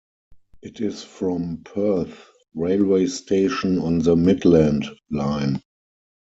It 0.63 0.81
is 0.81 1.03
from 1.03 1.61
Perth 1.63 2.25
railway 2.55 3.05
station 3.05 3.77
on 3.77 3.99
the 3.99 4.15
Midland 4.15 4.83
Line. 5.11 5.61